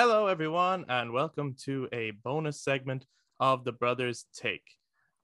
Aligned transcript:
Hello, 0.00 0.28
everyone, 0.28 0.84
and 0.88 1.12
welcome 1.12 1.56
to 1.64 1.88
a 1.92 2.12
bonus 2.22 2.62
segment 2.62 3.04
of 3.40 3.64
the 3.64 3.72
Brothers 3.72 4.26
Take. 4.32 4.76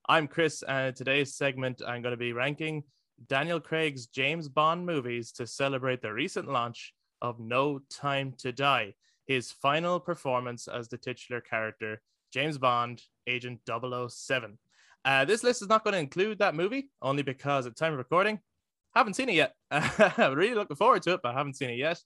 I'm 0.09 0.27
Kris, 0.27 0.63
and 0.63 0.93
today's 0.93 1.33
segment, 1.33 1.81
I'm 1.87 2.01
going 2.01 2.11
to 2.11 2.17
be 2.17 2.33
ranking 2.33 2.83
Daniel 3.29 3.61
Craig's 3.61 4.07
James 4.07 4.49
Bond 4.49 4.85
movies 4.85 5.31
to 5.31 5.47
celebrate 5.47 6.01
the 6.01 6.11
recent 6.11 6.49
launch 6.49 6.93
of 7.21 7.39
No 7.39 7.79
Time 7.89 8.33
to 8.39 8.51
Die, 8.51 8.93
his 9.27 9.49
final 9.49 9.97
performance 9.97 10.67
as 10.67 10.89
the 10.89 10.97
titular 10.97 11.39
character, 11.39 12.01
James 12.33 12.57
Bond, 12.57 13.01
Agent 13.27 13.61
007. 13.65 14.57
Uh, 15.05 15.23
this 15.23 15.41
list 15.41 15.61
is 15.61 15.69
not 15.69 15.85
going 15.85 15.93
to 15.93 15.99
include 15.99 16.39
that 16.39 16.53
movie, 16.53 16.89
only 17.01 17.23
because 17.23 17.65
at 17.65 17.77
time 17.77 17.93
of 17.93 17.97
recording, 17.97 18.41
haven't 18.93 19.13
seen 19.13 19.29
it 19.29 19.35
yet. 19.35 19.53
I'm 19.71 20.35
really 20.35 20.53
looking 20.53 20.75
forward 20.75 21.01
to 21.03 21.13
it, 21.13 21.21
but 21.23 21.33
I 21.33 21.37
haven't 21.37 21.55
seen 21.55 21.69
it 21.69 21.77
yet. 21.77 22.01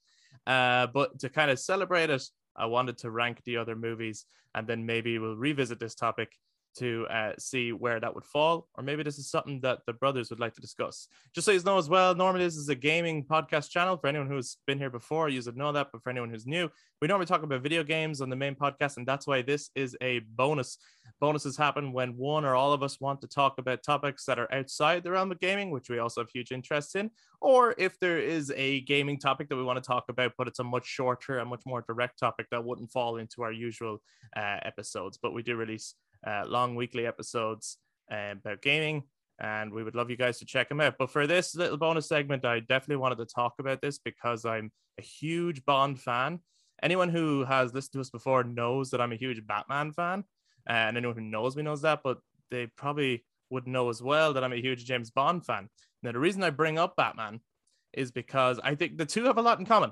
Uh, 0.46 0.86
but 0.86 1.18
to 1.18 1.28
kind 1.28 1.50
of 1.50 1.58
celebrate 1.58 2.10
it, 2.10 2.22
I 2.56 2.66
wanted 2.66 2.98
to 2.98 3.10
rank 3.10 3.42
the 3.44 3.56
other 3.56 3.76
movies, 3.76 4.26
and 4.54 4.66
then 4.66 4.86
maybe 4.86 5.18
we'll 5.18 5.36
revisit 5.36 5.78
this 5.78 5.94
topic 5.94 6.36
to 6.78 7.06
uh, 7.10 7.32
see 7.38 7.72
where 7.72 8.00
that 8.00 8.14
would 8.14 8.24
fall, 8.24 8.68
or 8.74 8.84
maybe 8.84 9.02
this 9.02 9.18
is 9.18 9.30
something 9.30 9.60
that 9.62 9.80
the 9.86 9.92
brothers 9.92 10.30
would 10.30 10.40
like 10.40 10.54
to 10.54 10.60
discuss. 10.60 11.08
Just 11.34 11.44
so 11.44 11.52
you 11.52 11.60
know 11.62 11.78
as 11.78 11.88
well, 11.88 12.14
normally 12.14 12.44
this 12.44 12.56
is 12.56 12.68
a 12.68 12.74
gaming 12.74 13.24
podcast 13.24 13.70
channel. 13.70 13.96
For 13.96 14.06
anyone 14.06 14.28
who's 14.28 14.56
been 14.66 14.78
here 14.78 14.90
before, 14.90 15.28
you 15.28 15.42
should 15.42 15.56
know 15.56 15.72
that, 15.72 15.88
but 15.92 16.02
for 16.02 16.10
anyone 16.10 16.30
who's 16.30 16.46
new, 16.46 16.70
we 17.00 17.08
normally 17.08 17.26
talk 17.26 17.42
about 17.42 17.62
video 17.62 17.82
games 17.82 18.20
on 18.20 18.30
the 18.30 18.36
main 18.36 18.54
podcast, 18.54 18.96
and 18.96 19.06
that's 19.06 19.26
why 19.26 19.42
this 19.42 19.70
is 19.74 19.96
a 20.00 20.20
bonus. 20.20 20.78
Bonuses 21.20 21.56
happen 21.56 21.92
when 21.92 22.16
one 22.16 22.44
or 22.44 22.54
all 22.54 22.72
of 22.72 22.82
us 22.82 23.00
want 23.00 23.20
to 23.20 23.26
talk 23.26 23.58
about 23.58 23.82
topics 23.82 24.24
that 24.24 24.38
are 24.38 24.52
outside 24.54 25.02
the 25.02 25.10
realm 25.10 25.30
of 25.30 25.40
gaming, 25.40 25.70
which 25.70 25.90
we 25.90 25.98
also 25.98 26.22
have 26.22 26.30
huge 26.30 26.50
interest 26.52 26.96
in, 26.96 27.10
or 27.40 27.74
if 27.78 27.98
there 28.00 28.18
is 28.18 28.52
a 28.56 28.80
gaming 28.82 29.18
topic 29.18 29.48
that 29.48 29.56
we 29.56 29.62
want 29.62 29.82
to 29.82 29.86
talk 29.86 30.04
about, 30.08 30.32
but 30.38 30.48
it's 30.48 30.60
a 30.60 30.64
much 30.64 30.86
shorter 30.86 31.38
and 31.38 31.50
much 31.50 31.62
more 31.66 31.84
direct 31.86 32.18
topic 32.18 32.46
that 32.50 32.64
wouldn't 32.64 32.90
fall 32.90 33.16
into 33.16 33.42
our 33.42 33.52
usual 33.52 33.98
uh, 34.36 34.58
episodes. 34.62 35.18
But 35.20 35.34
we 35.34 35.42
do 35.42 35.56
release 35.56 35.94
uh, 36.26 36.44
long 36.46 36.74
weekly 36.74 37.06
episodes 37.06 37.78
uh, 38.12 38.32
about 38.32 38.62
gaming, 38.62 39.04
and 39.40 39.72
we 39.72 39.82
would 39.82 39.94
love 39.94 40.10
you 40.10 40.16
guys 40.16 40.38
to 40.38 40.44
check 40.44 40.68
them 40.68 40.80
out. 40.80 40.96
But 40.98 41.10
for 41.10 41.26
this 41.26 41.54
little 41.54 41.76
bonus 41.76 42.08
segment, 42.08 42.44
I 42.44 42.60
definitely 42.60 42.96
wanted 42.96 43.18
to 43.18 43.26
talk 43.26 43.54
about 43.58 43.80
this 43.80 43.98
because 43.98 44.44
I'm 44.44 44.70
a 44.98 45.02
huge 45.02 45.64
Bond 45.64 46.00
fan. 46.00 46.40
Anyone 46.82 47.08
who 47.08 47.44
has 47.44 47.74
listened 47.74 47.92
to 47.94 48.00
us 48.00 48.10
before 48.10 48.44
knows 48.44 48.90
that 48.90 49.00
I'm 49.00 49.12
a 49.12 49.16
huge 49.16 49.46
Batman 49.46 49.92
fan, 49.92 50.24
uh, 50.68 50.72
and 50.72 50.96
anyone 50.96 51.16
who 51.16 51.22
knows 51.22 51.56
me 51.56 51.62
knows 51.62 51.82
that, 51.82 52.00
but 52.02 52.18
they 52.50 52.66
probably 52.66 53.24
would 53.50 53.66
know 53.66 53.88
as 53.88 54.02
well 54.02 54.32
that 54.32 54.44
I'm 54.44 54.52
a 54.52 54.60
huge 54.60 54.84
James 54.84 55.10
Bond 55.10 55.44
fan. 55.44 55.68
Now, 56.02 56.12
the 56.12 56.18
reason 56.18 56.42
I 56.42 56.50
bring 56.50 56.78
up 56.78 56.96
Batman 56.96 57.40
is 57.92 58.10
because 58.10 58.60
I 58.62 58.74
think 58.74 58.96
the 58.96 59.06
two 59.06 59.24
have 59.24 59.38
a 59.38 59.42
lot 59.42 59.58
in 59.58 59.66
common. 59.66 59.90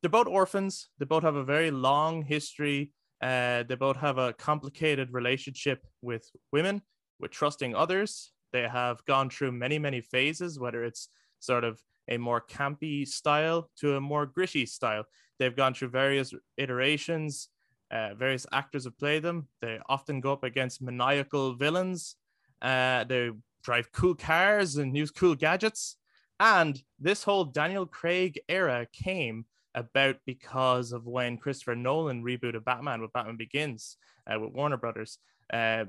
They're 0.00 0.10
both 0.10 0.26
orphans. 0.26 0.88
They 0.98 1.04
both 1.04 1.22
have 1.22 1.36
a 1.36 1.44
very 1.44 1.70
long 1.70 2.22
history 2.22 2.92
uh, 3.22 3.62
they 3.62 3.74
both 3.74 3.96
have 3.96 4.18
a 4.18 4.32
complicated 4.34 5.12
relationship 5.12 5.86
with 6.02 6.30
women, 6.52 6.82
with 7.18 7.30
trusting 7.30 7.74
others. 7.74 8.32
They 8.52 8.68
have 8.68 9.04
gone 9.06 9.30
through 9.30 9.52
many, 9.52 9.78
many 9.78 10.00
phases, 10.00 10.58
whether 10.58 10.84
it's 10.84 11.08
sort 11.40 11.64
of 11.64 11.82
a 12.08 12.18
more 12.18 12.40
campy 12.40 13.06
style 13.06 13.70
to 13.78 13.96
a 13.96 14.00
more 14.00 14.26
gritty 14.26 14.66
style. 14.66 15.04
They've 15.38 15.56
gone 15.56 15.74
through 15.74 15.88
various 15.88 16.32
iterations. 16.56 17.48
Uh, 17.90 18.14
various 18.14 18.46
actors 18.52 18.84
have 18.84 18.98
played 18.98 19.22
them. 19.22 19.48
They 19.60 19.78
often 19.88 20.20
go 20.20 20.32
up 20.32 20.44
against 20.44 20.82
maniacal 20.82 21.54
villains. 21.54 22.16
Uh, 22.60 23.04
they 23.04 23.30
drive 23.62 23.92
cool 23.92 24.14
cars 24.14 24.76
and 24.76 24.96
use 24.96 25.10
cool 25.10 25.34
gadgets. 25.34 25.96
And 26.38 26.80
this 26.98 27.22
whole 27.22 27.44
Daniel 27.44 27.86
Craig 27.86 28.40
era 28.48 28.86
came 28.92 29.46
about 29.76 30.16
because 30.24 30.92
of 30.92 31.06
when 31.06 31.36
Christopher 31.36 31.76
Nolan 31.76 32.24
rebooted 32.24 32.64
Batman 32.64 33.02
with 33.02 33.12
Batman 33.12 33.36
Begins 33.36 33.98
uh, 34.26 34.40
with 34.40 34.52
Warner 34.52 34.78
Brothers. 34.78 35.18
Uh, 35.52 35.84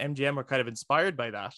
MGM 0.00 0.36
were 0.36 0.44
kind 0.44 0.60
of 0.60 0.68
inspired 0.68 1.16
by 1.16 1.30
that, 1.30 1.54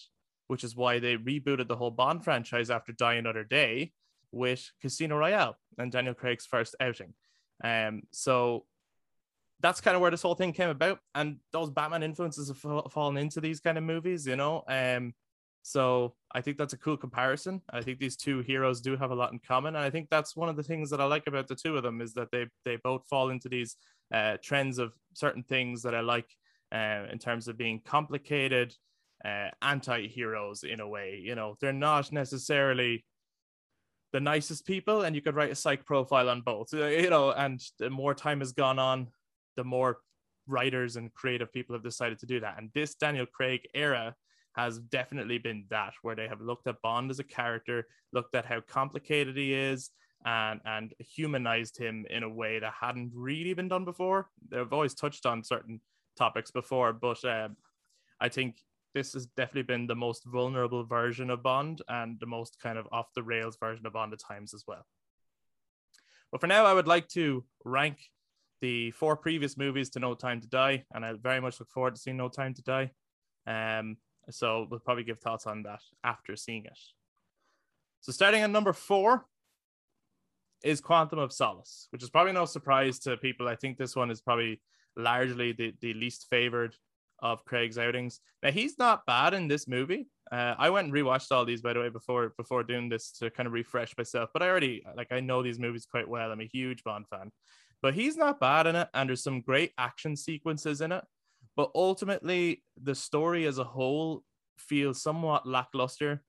which 0.47 0.63
is 0.63 0.75
why 0.75 0.99
they 0.99 1.15
rebooted 1.15 1.67
the 1.67 1.75
whole 1.75 1.91
Bond 1.91 2.23
franchise 2.23 2.69
after 2.69 2.91
Die 2.91 3.13
Another 3.13 3.43
Day 3.43 3.93
with 4.31 4.69
Casino 4.81 5.17
Royale 5.17 5.57
and 5.77 5.91
Daniel 5.91 6.13
Craig's 6.13 6.45
first 6.45 6.75
outing. 6.81 7.13
Um, 7.63 8.03
so 8.11 8.65
that's 9.61 9.81
kind 9.81 9.95
of 9.95 10.01
where 10.01 10.11
this 10.11 10.21
whole 10.21 10.35
thing 10.35 10.53
came 10.53 10.69
about, 10.69 10.99
and 11.13 11.37
those 11.51 11.69
Batman 11.69 12.03
influences 12.03 12.47
have 12.47 12.91
fallen 12.91 13.17
into 13.17 13.41
these 13.41 13.59
kind 13.59 13.77
of 13.77 13.83
movies, 13.83 14.25
you 14.25 14.35
know. 14.35 14.63
Um, 14.67 15.13
so 15.69 16.15
I 16.31 16.41
think 16.41 16.57
that's 16.57 16.73
a 16.73 16.79
cool 16.79 16.97
comparison. 16.97 17.61
I 17.71 17.81
think 17.83 17.99
these 17.99 18.17
two 18.17 18.39
heroes 18.39 18.81
do 18.81 18.97
have 18.97 19.11
a 19.11 19.15
lot 19.15 19.33
in 19.33 19.37
common, 19.37 19.75
and 19.75 19.85
I 19.85 19.91
think 19.91 20.09
that's 20.09 20.35
one 20.35 20.49
of 20.49 20.55
the 20.55 20.63
things 20.63 20.89
that 20.89 20.99
I 20.99 21.05
like 21.05 21.27
about 21.27 21.47
the 21.47 21.53
two 21.53 21.77
of 21.77 21.83
them 21.83 22.01
is 22.01 22.15
that 22.15 22.31
they 22.31 22.47
they 22.65 22.77
both 22.77 23.05
fall 23.07 23.29
into 23.29 23.49
these 23.49 23.75
uh, 24.11 24.37
trends 24.41 24.79
of 24.79 24.93
certain 25.13 25.43
things 25.43 25.83
that 25.83 25.93
I 25.93 25.99
like 25.99 26.25
uh, 26.71 27.05
in 27.11 27.19
terms 27.19 27.47
of 27.47 27.55
being 27.55 27.81
complicated 27.85 28.73
uh, 29.23 29.49
anti-heroes 29.61 30.63
in 30.63 30.79
a 30.79 30.87
way. 30.87 31.21
You 31.23 31.35
know, 31.35 31.55
they're 31.61 31.71
not 31.71 32.11
necessarily 32.11 33.05
the 34.11 34.19
nicest 34.19 34.65
people, 34.65 35.03
and 35.03 35.15
you 35.15 35.21
could 35.21 35.35
write 35.35 35.51
a 35.51 35.55
psych 35.55 35.85
profile 35.85 36.29
on 36.29 36.41
both. 36.41 36.73
Uh, 36.73 36.87
you 36.87 37.11
know, 37.11 37.29
and 37.29 37.61
the 37.77 37.91
more 37.91 38.15
time 38.15 38.39
has 38.39 38.53
gone 38.53 38.79
on, 38.79 39.09
the 39.55 39.63
more 39.63 39.99
writers 40.47 40.95
and 40.95 41.13
creative 41.13 41.53
people 41.53 41.75
have 41.75 41.83
decided 41.83 42.17
to 42.17 42.25
do 42.25 42.39
that. 42.39 42.57
And 42.57 42.71
this 42.73 42.95
Daniel 42.95 43.27
Craig 43.27 43.67
era 43.75 44.15
has 44.59 44.79
definitely 44.79 45.37
been 45.37 45.65
that, 45.69 45.93
where 46.01 46.15
they 46.15 46.27
have 46.27 46.41
looked 46.41 46.67
at 46.67 46.81
Bond 46.81 47.11
as 47.11 47.19
a 47.19 47.23
character, 47.23 47.87
looked 48.13 48.35
at 48.35 48.45
how 48.45 48.61
complicated 48.61 49.35
he 49.37 49.53
is, 49.53 49.91
and 50.25 50.59
and 50.65 50.93
humanized 50.99 51.77
him 51.77 52.05
in 52.09 52.23
a 52.23 52.29
way 52.41 52.59
that 52.59 52.73
hadn't 52.79 53.11
really 53.13 53.53
been 53.53 53.69
done 53.69 53.85
before. 53.85 54.29
They've 54.49 54.73
always 54.73 54.93
touched 54.93 55.25
on 55.25 55.43
certain 55.43 55.81
topics 56.17 56.51
before, 56.51 56.93
but 56.93 57.23
um, 57.25 57.55
I 58.19 58.29
think 58.29 58.57
this 58.93 59.13
has 59.13 59.27
definitely 59.27 59.63
been 59.73 59.87
the 59.87 59.95
most 59.95 60.25
vulnerable 60.25 60.83
version 60.83 61.29
of 61.29 61.43
Bond 61.43 61.81
and 61.87 62.19
the 62.19 62.25
most 62.25 62.59
kind 62.59 62.77
of 62.77 62.87
off 62.91 63.13
the 63.15 63.23
rails 63.23 63.57
version 63.57 63.85
of 63.85 63.93
Bond 63.93 64.13
at 64.13 64.19
times 64.19 64.53
as 64.53 64.63
well. 64.67 64.85
But 66.31 66.41
for 66.41 66.47
now, 66.47 66.65
I 66.65 66.73
would 66.73 66.87
like 66.87 67.07
to 67.09 67.45
rank 67.63 67.97
the 68.61 68.91
four 68.91 69.15
previous 69.15 69.57
movies 69.57 69.89
to 69.91 69.99
No 69.99 70.15
Time 70.15 70.41
to 70.41 70.47
Die, 70.47 70.83
and 70.93 71.05
I 71.05 71.13
very 71.13 71.39
much 71.39 71.59
look 71.59 71.71
forward 71.71 71.95
to 71.95 72.01
seeing 72.01 72.17
No 72.17 72.29
Time 72.29 72.53
to 72.55 72.61
Die. 72.61 72.91
Um, 73.47 73.97
so 74.33 74.67
we'll 74.69 74.79
probably 74.79 75.03
give 75.03 75.19
thoughts 75.19 75.47
on 75.47 75.63
that 75.63 75.81
after 76.03 76.35
seeing 76.35 76.65
it. 76.65 76.77
So 78.01 78.11
starting 78.11 78.41
at 78.41 78.49
number 78.49 78.73
four 78.73 79.25
is 80.63 80.81
Quantum 80.81 81.19
of 81.19 81.33
Solace, 81.33 81.87
which 81.91 82.03
is 82.03 82.09
probably 82.09 82.33
no 82.33 82.45
surprise 82.45 82.99
to 82.99 83.17
people. 83.17 83.47
I 83.47 83.55
think 83.55 83.77
this 83.77 83.95
one 83.95 84.11
is 84.11 84.21
probably 84.21 84.61
largely 84.95 85.51
the, 85.53 85.73
the 85.81 85.93
least 85.93 86.27
favored 86.29 86.75
of 87.21 87.43
Craig's 87.45 87.77
outings. 87.77 88.21
Now 88.43 88.51
he's 88.51 88.77
not 88.77 89.05
bad 89.05 89.33
in 89.33 89.47
this 89.47 89.67
movie. 89.67 90.07
Uh, 90.31 90.55
I 90.57 90.69
went 90.69 90.85
and 90.85 90.93
rewatched 90.93 91.31
all 91.31 91.45
these 91.45 91.61
by 91.61 91.73
the 91.73 91.79
way 91.79 91.89
before 91.89 92.33
before 92.37 92.63
doing 92.63 92.87
this 92.87 93.11
to 93.13 93.29
kind 93.29 93.47
of 93.47 93.53
refresh 93.53 93.97
myself. 93.97 94.29
But 94.31 94.43
I 94.43 94.49
already 94.49 94.83
like 94.95 95.11
I 95.11 95.19
know 95.19 95.43
these 95.43 95.59
movies 95.59 95.87
quite 95.89 96.07
well. 96.07 96.31
I'm 96.31 96.39
a 96.39 96.45
huge 96.45 96.83
Bond 96.83 97.07
fan, 97.09 97.31
but 97.81 97.93
he's 97.93 98.15
not 98.15 98.39
bad 98.39 98.67
in 98.67 98.75
it, 98.75 98.87
and 98.93 99.09
there's 99.09 99.23
some 99.23 99.41
great 99.41 99.73
action 99.77 100.15
sequences 100.15 100.81
in 100.81 100.91
it. 100.91 101.03
But 101.55 101.71
ultimately, 101.75 102.63
the 102.81 102.95
story 102.95 103.45
as 103.45 103.57
a 103.57 103.63
whole 103.63 104.23
feels 104.57 105.01
somewhat 105.01 105.47
lackluster. 105.47 106.23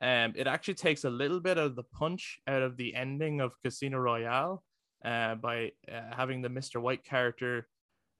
Um, 0.00 0.34
it 0.36 0.46
actually 0.46 0.74
takes 0.74 1.04
a 1.04 1.10
little 1.10 1.40
bit 1.40 1.58
of 1.58 1.74
the 1.74 1.82
punch 1.82 2.38
out 2.46 2.62
of 2.62 2.76
the 2.76 2.94
ending 2.94 3.40
of 3.40 3.60
Casino 3.62 3.98
Royale 3.98 4.62
uh, 5.04 5.34
by 5.36 5.72
uh, 5.90 6.14
having 6.14 6.42
the 6.42 6.48
Mr. 6.48 6.80
White 6.80 7.04
character. 7.04 7.66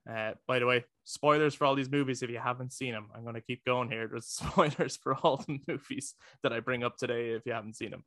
Uh, 0.09 0.31
by 0.47 0.59
the 0.59 0.65
way, 0.65 0.85
spoilers 1.03 1.55
for 1.55 1.65
all 1.65 1.75
these 1.75 1.91
movies 1.91 2.23
if 2.23 2.29
you 2.29 2.39
haven't 2.39 2.73
seen 2.73 2.93
them. 2.93 3.07
I'm 3.15 3.23
going 3.23 3.35
to 3.35 3.41
keep 3.41 3.63
going 3.63 3.89
here. 3.89 4.07
There's 4.07 4.25
spoilers 4.27 4.97
for 4.97 5.15
all 5.15 5.37
the 5.37 5.59
movies 5.67 6.15
that 6.43 6.53
I 6.53 6.59
bring 6.59 6.83
up 6.83 6.97
today 6.97 7.31
if 7.31 7.45
you 7.45 7.53
haven't 7.53 7.75
seen 7.75 7.91
them. 7.91 8.03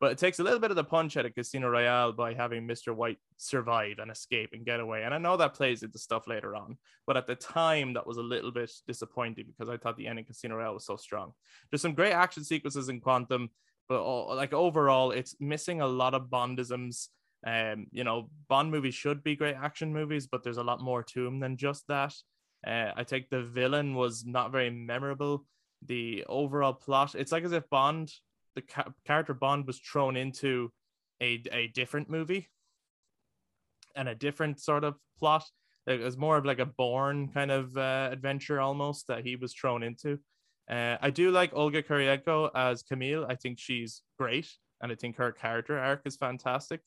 But 0.00 0.12
it 0.12 0.18
takes 0.18 0.38
a 0.38 0.42
little 0.42 0.58
bit 0.58 0.70
of 0.70 0.76
the 0.76 0.84
punch 0.84 1.16
out 1.16 1.26
of 1.26 1.34
Casino 1.34 1.68
Royale 1.68 2.12
by 2.12 2.34
having 2.34 2.66
Mr. 2.66 2.94
White 2.94 3.18
survive 3.36 3.98
and 3.98 4.10
escape 4.10 4.50
and 4.52 4.64
get 4.64 4.80
away. 4.80 5.02
And 5.04 5.14
I 5.14 5.18
know 5.18 5.36
that 5.36 5.54
plays 5.54 5.82
into 5.82 5.98
stuff 5.98 6.26
later 6.26 6.56
on, 6.56 6.78
but 7.06 7.16
at 7.16 7.26
the 7.26 7.34
time 7.34 7.92
that 7.94 8.06
was 8.06 8.16
a 8.16 8.22
little 8.22 8.50
bit 8.50 8.70
disappointing 8.86 9.46
because 9.46 9.68
I 9.68 9.76
thought 9.76 9.96
the 9.96 10.06
end 10.06 10.14
ending 10.14 10.24
Casino 10.26 10.56
Royale 10.56 10.74
was 10.74 10.86
so 10.86 10.96
strong. 10.96 11.32
There's 11.70 11.82
some 11.82 11.94
great 11.94 12.12
action 12.12 12.44
sequences 12.44 12.88
in 12.88 13.00
Quantum, 13.00 13.50
but 13.88 14.00
all, 14.00 14.34
like 14.34 14.52
overall, 14.52 15.10
it's 15.10 15.36
missing 15.40 15.80
a 15.80 15.86
lot 15.86 16.14
of 16.14 16.28
Bondisms. 16.28 17.08
Um, 17.46 17.86
you 17.90 18.04
know, 18.04 18.30
Bond 18.48 18.70
movies 18.70 18.94
should 18.94 19.22
be 19.22 19.36
great 19.36 19.56
action 19.56 19.92
movies, 19.92 20.26
but 20.26 20.42
there's 20.42 20.56
a 20.56 20.62
lot 20.62 20.80
more 20.80 21.02
to 21.02 21.24
them 21.24 21.40
than 21.40 21.56
just 21.56 21.86
that. 21.88 22.14
Uh, 22.66 22.92
I 22.96 23.04
think 23.04 23.28
the 23.28 23.42
villain 23.42 23.94
was 23.94 24.24
not 24.24 24.52
very 24.52 24.70
memorable. 24.70 25.44
The 25.84 26.24
overall 26.28 26.72
plot, 26.72 27.14
it's 27.14 27.32
like 27.32 27.44
as 27.44 27.52
if 27.52 27.68
Bond 27.68 28.10
the 28.54 28.62
ca- 28.62 28.92
character 29.06 29.34
Bond 29.34 29.66
was 29.66 29.78
thrown 29.78 30.16
into 30.16 30.72
a 31.20 31.42
a 31.52 31.68
different 31.68 32.10
movie 32.10 32.48
and 33.96 34.08
a 34.08 34.14
different 34.14 34.60
sort 34.60 34.84
of 34.84 34.96
plot. 35.18 35.44
It 35.86 36.00
was 36.00 36.16
more 36.16 36.36
of 36.36 36.46
like 36.46 36.58
a 36.60 36.66
Bourne 36.66 37.28
kind 37.28 37.50
of 37.50 37.76
uh, 37.76 38.08
adventure 38.10 38.60
almost 38.60 39.06
that 39.08 39.24
he 39.24 39.36
was 39.36 39.52
thrown 39.52 39.82
into. 39.82 40.18
Uh, 40.68 40.96
I 41.00 41.10
do 41.10 41.30
like 41.30 41.54
Olga 41.54 41.82
Kurylenko 41.82 42.50
as 42.54 42.82
Camille. 42.82 43.26
I 43.28 43.34
think 43.34 43.58
she's 43.58 44.02
great, 44.18 44.48
and 44.80 44.90
I 44.90 44.94
think 44.94 45.16
her 45.16 45.30
character 45.30 45.78
arc 45.78 46.02
is 46.06 46.16
fantastic. 46.16 46.80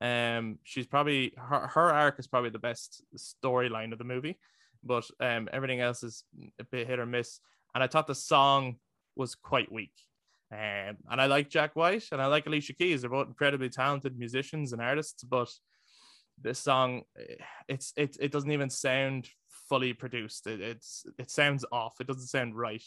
Um, 0.00 0.58
she's 0.64 0.86
probably 0.86 1.32
her 1.36 1.66
her 1.68 1.90
arc 1.92 2.18
is 2.18 2.26
probably 2.26 2.50
the 2.50 2.58
best 2.58 3.02
storyline 3.16 3.92
of 3.92 3.98
the 3.98 4.04
movie, 4.04 4.38
but 4.84 5.08
um, 5.20 5.48
everything 5.52 5.80
else 5.80 6.02
is 6.02 6.24
a 6.60 6.64
bit 6.64 6.86
hit 6.86 6.98
or 6.98 7.06
miss. 7.06 7.40
And 7.74 7.82
I 7.82 7.86
thought 7.86 8.06
the 8.06 8.14
song 8.14 8.76
was 9.16 9.34
quite 9.34 9.72
weak. 9.72 9.92
Um, 10.52 10.96
and 11.10 11.20
I 11.20 11.26
like 11.26 11.50
Jack 11.50 11.74
White 11.74 12.04
and 12.12 12.22
I 12.22 12.26
like 12.26 12.46
Alicia 12.46 12.74
Keys. 12.74 13.00
They're 13.00 13.10
both 13.10 13.26
incredibly 13.26 13.68
talented 13.68 14.16
musicians 14.16 14.72
and 14.72 14.80
artists, 14.80 15.24
but 15.24 15.50
this 16.40 16.58
song, 16.58 17.02
eh, 17.18 17.34
it's 17.68 17.92
it 17.96 18.16
it 18.20 18.32
doesn't 18.32 18.52
even 18.52 18.70
sound 18.70 19.28
fully 19.68 19.92
produced. 19.92 20.46
It, 20.46 20.60
it's 20.60 21.04
it 21.18 21.30
sounds 21.30 21.64
off. 21.72 22.00
It 22.00 22.06
doesn't 22.06 22.28
sound 22.28 22.56
right. 22.56 22.84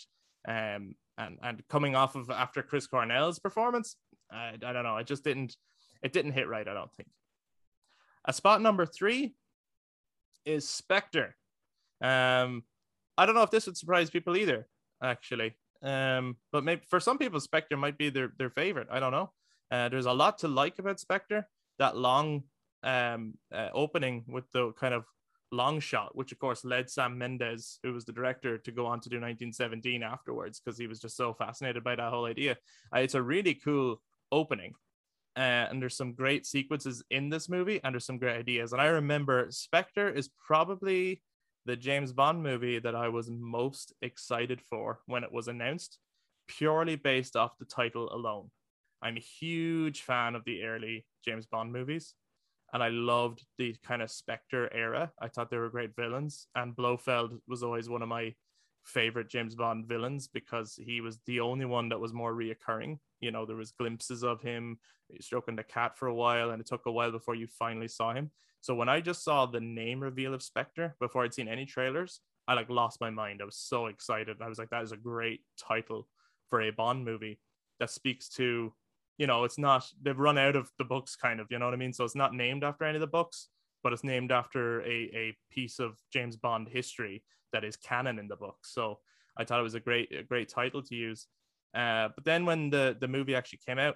Um, 0.47 0.95
and 1.17 1.37
and 1.41 1.67
coming 1.69 1.95
off 1.95 2.15
of 2.15 2.29
after 2.29 2.63
Chris 2.63 2.87
Cornell's 2.87 3.39
performance, 3.39 3.95
I, 4.31 4.53
I 4.53 4.73
don't 4.73 4.83
know. 4.83 4.97
It 4.97 5.07
just 5.07 5.23
didn't 5.23 5.55
it 6.01 6.13
didn't 6.13 6.31
hit 6.31 6.47
right. 6.47 6.67
I 6.67 6.73
don't 6.73 6.93
think. 6.95 7.09
A 8.25 8.33
spot 8.33 8.61
number 8.61 8.85
three 8.85 9.33
is 10.45 10.67
Spectre. 10.67 11.35
Um, 12.01 12.63
I 13.17 13.25
don't 13.25 13.35
know 13.35 13.43
if 13.43 13.51
this 13.51 13.65
would 13.65 13.77
surprise 13.77 14.09
people 14.09 14.37
either. 14.37 14.67
Actually, 15.03 15.55
um, 15.81 16.37
but 16.51 16.63
maybe 16.63 16.81
for 16.89 16.99
some 16.99 17.17
people, 17.17 17.39
Spectre 17.39 17.77
might 17.77 17.97
be 17.97 18.09
their 18.09 18.31
their 18.37 18.49
favorite. 18.49 18.87
I 18.91 18.99
don't 18.99 19.11
know. 19.11 19.31
Uh, 19.71 19.89
there's 19.89 20.05
a 20.05 20.13
lot 20.13 20.39
to 20.39 20.47
like 20.47 20.79
about 20.79 20.99
Spectre. 20.99 21.47
That 21.77 21.95
long 21.95 22.43
um 22.81 23.33
uh, 23.53 23.67
opening 23.73 24.23
with 24.27 24.49
the 24.51 24.71
kind 24.73 24.93
of 24.93 25.03
long 25.51 25.79
shot, 25.79 26.15
which 26.15 26.31
of 26.31 26.39
course 26.39 26.63
led 26.63 26.89
Sam 26.89 27.17
Mendes, 27.17 27.79
who 27.83 27.93
was 27.93 28.05
the 28.05 28.13
director, 28.13 28.57
to 28.57 28.71
go 28.71 28.85
on 28.85 28.99
to 29.01 29.09
do 29.09 29.15
1917 29.15 30.03
afterwards 30.03 30.59
because 30.59 30.77
he 30.77 30.87
was 30.87 30.99
just 30.99 31.17
so 31.17 31.33
fascinated 31.33 31.83
by 31.83 31.95
that 31.95 32.11
whole 32.11 32.25
idea. 32.25 32.57
Uh, 32.93 32.99
it's 32.99 33.15
a 33.15 33.21
really 33.21 33.55
cool 33.55 34.01
opening. 34.31 34.73
Uh, 35.35 35.67
and 35.69 35.81
there's 35.81 35.95
some 35.95 36.13
great 36.13 36.45
sequences 36.45 37.03
in 37.11 37.29
this 37.29 37.47
movie, 37.47 37.79
and 37.83 37.93
there's 37.93 38.05
some 38.05 38.17
great 38.17 38.37
ideas. 38.37 38.73
And 38.73 38.81
I 38.81 38.87
remember 38.87 39.47
Spectre 39.51 40.09
is 40.09 40.29
probably 40.45 41.21
the 41.65 41.75
James 41.75 42.13
Bond 42.13 42.41
movie 42.41 42.79
that 42.79 42.95
I 42.95 43.09
was 43.09 43.29
most 43.29 43.93
excited 44.01 44.61
for 44.61 44.99
when 45.05 45.23
it 45.23 45.31
was 45.31 45.47
announced, 45.47 45.99
purely 46.47 46.95
based 46.95 47.35
off 47.35 47.57
the 47.57 47.65
title 47.65 48.13
alone. 48.13 48.49
I'm 49.01 49.17
a 49.17 49.21
huge 49.21 50.01
fan 50.01 50.35
of 50.35 50.43
the 50.45 50.63
early 50.63 51.05
James 51.23 51.45
Bond 51.45 51.71
movies, 51.71 52.15
and 52.73 52.83
I 52.83 52.89
loved 52.89 53.45
the 53.57 53.75
kind 53.83 54.01
of 54.01 54.11
Spectre 54.11 54.69
era. 54.73 55.11
I 55.21 55.27
thought 55.27 55.49
they 55.49 55.57
were 55.57 55.69
great 55.69 55.95
villains, 55.95 56.47
and 56.55 56.75
Blofeld 56.75 57.39
was 57.47 57.63
always 57.63 57.89
one 57.89 58.01
of 58.01 58.09
my 58.09 58.35
favorite 58.83 59.29
James 59.29 59.55
Bond 59.55 59.85
villains 59.87 60.27
because 60.27 60.79
he 60.83 61.01
was 61.01 61.19
the 61.25 61.39
only 61.39 61.65
one 61.65 61.89
that 61.89 61.99
was 61.99 62.13
more 62.13 62.33
reoccurring. 62.33 62.99
You 63.19 63.31
know, 63.31 63.45
there 63.45 63.55
was 63.55 63.71
glimpses 63.71 64.23
of 64.23 64.41
him 64.41 64.79
stroking 65.21 65.55
the 65.55 65.63
cat 65.63 65.97
for 65.97 66.07
a 66.07 66.15
while, 66.15 66.51
and 66.51 66.61
it 66.61 66.67
took 66.67 66.85
a 66.85 66.91
while 66.91 67.11
before 67.11 67.35
you 67.35 67.47
finally 67.47 67.87
saw 67.87 68.13
him. 68.13 68.31
So 68.61 68.75
when 68.75 68.89
I 68.89 69.01
just 69.01 69.23
saw 69.23 69.45
the 69.45 69.61
name 69.61 70.01
reveal 70.01 70.33
of 70.33 70.43
Spectre 70.43 70.95
before 70.99 71.23
I'd 71.23 71.33
seen 71.33 71.47
any 71.47 71.65
trailers, 71.65 72.21
I 72.47 72.53
like 72.55 72.69
lost 72.69 72.99
my 72.99 73.09
mind. 73.09 73.41
I 73.41 73.45
was 73.45 73.57
so 73.57 73.87
excited. 73.87 74.37
I 74.41 74.49
was 74.49 74.57
like, 74.57 74.69
that 74.71 74.83
is 74.83 74.91
a 74.91 74.97
great 74.97 75.41
title 75.57 76.07
for 76.49 76.61
a 76.61 76.71
Bond 76.71 77.05
movie 77.05 77.39
that 77.79 77.91
speaks 77.91 78.27
to, 78.29 78.73
you 79.17 79.27
know, 79.27 79.43
it's 79.43 79.57
not 79.57 79.85
they've 80.01 80.17
run 80.17 80.37
out 80.37 80.55
of 80.55 80.69
the 80.77 80.83
books, 80.83 81.15
kind 81.15 81.39
of, 81.39 81.47
you 81.49 81.59
know 81.59 81.65
what 81.65 81.73
I 81.73 81.77
mean? 81.77 81.93
So 81.93 82.03
it's 82.03 82.15
not 82.15 82.33
named 82.33 82.63
after 82.63 82.85
any 82.85 82.95
of 82.95 83.01
the 83.01 83.07
books, 83.07 83.49
but 83.83 83.93
it's 83.93 84.03
named 84.03 84.31
after 84.31 84.81
a, 84.81 85.09
a 85.13 85.37
piece 85.51 85.79
of 85.79 85.97
James 86.11 86.35
Bond 86.35 86.67
history 86.69 87.23
that 87.53 87.63
is 87.63 87.77
canon 87.77 88.19
in 88.19 88.27
the 88.27 88.35
book. 88.35 88.57
So 88.63 88.99
I 89.37 89.45
thought 89.45 89.59
it 89.59 89.63
was 89.63 89.75
a 89.75 89.79
great 89.79 90.11
a 90.11 90.23
great 90.23 90.49
title 90.49 90.81
to 90.83 90.95
use. 90.95 91.27
Uh, 91.73 92.09
but 92.15 92.25
then 92.25 92.45
when 92.45 92.69
the 92.69 92.97
the 92.99 93.07
movie 93.07 93.35
actually 93.35 93.59
came 93.65 93.79
out, 93.79 93.95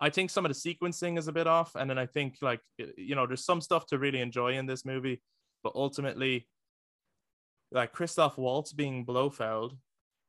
I 0.00 0.10
think 0.10 0.30
some 0.30 0.44
of 0.44 0.52
the 0.52 0.74
sequencing 0.74 1.18
is 1.18 1.28
a 1.28 1.32
bit 1.32 1.46
off, 1.46 1.74
and 1.74 1.88
then 1.88 1.98
I 1.98 2.06
think 2.06 2.36
like 2.42 2.60
you 2.76 3.14
know 3.14 3.26
there's 3.26 3.44
some 3.44 3.60
stuff 3.60 3.86
to 3.86 3.98
really 3.98 4.20
enjoy 4.20 4.56
in 4.56 4.66
this 4.66 4.84
movie, 4.84 5.22
but 5.62 5.72
ultimately, 5.74 6.48
like 7.72 7.92
Christoph 7.92 8.36
Waltz 8.36 8.72
being 8.72 9.04
Blofeld 9.04 9.76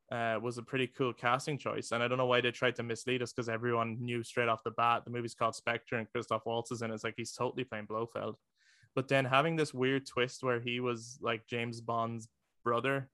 uh, 0.09 0.39
was 0.41 0.57
a 0.57 0.63
pretty 0.63 0.87
cool 0.87 1.11
casting 1.11 1.57
choice, 1.57 1.91
and 1.91 2.01
I 2.01 2.07
don't 2.07 2.17
know 2.17 2.25
why 2.25 2.39
they 2.39 2.51
tried 2.51 2.77
to 2.77 2.83
mislead 2.83 3.21
us 3.21 3.33
because 3.33 3.49
everyone 3.49 3.97
knew 3.99 4.23
straight 4.23 4.47
off 4.47 4.63
the 4.63 4.71
bat 4.71 5.03
the 5.03 5.11
movie's 5.11 5.35
called 5.35 5.55
Spectre 5.55 5.97
and 5.97 6.09
Christoph 6.09 6.45
Waltz 6.45 6.71
is 6.71 6.81
in 6.81 6.91
it. 6.91 6.93
It's 6.93 7.03
like 7.03 7.15
he's 7.17 7.33
totally 7.33 7.65
playing 7.65 7.87
Blofeld, 7.87 8.35
but 8.95 9.09
then 9.09 9.25
having 9.25 9.57
this 9.57 9.73
weird 9.73 10.05
twist 10.07 10.43
where 10.43 10.61
he 10.61 10.79
was 10.79 11.19
like 11.21 11.45
James 11.45 11.81
Bond's 11.81 12.29
brother 12.63 13.09